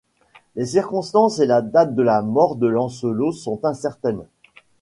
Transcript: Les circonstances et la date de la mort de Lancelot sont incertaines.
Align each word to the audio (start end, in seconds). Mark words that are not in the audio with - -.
Les 0.55 0.65
circonstances 0.65 1.37
et 1.37 1.45
la 1.45 1.61
date 1.61 1.93
de 1.93 2.01
la 2.01 2.23
mort 2.23 2.55
de 2.55 2.65
Lancelot 2.65 3.31
sont 3.33 3.63
incertaines. 3.65 4.25